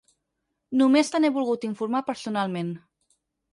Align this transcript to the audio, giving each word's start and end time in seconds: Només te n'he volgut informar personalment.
Només 0.81 1.13
te 1.17 1.21
n'he 1.21 1.31
volgut 1.37 1.69
informar 1.71 2.03
personalment. 2.11 2.75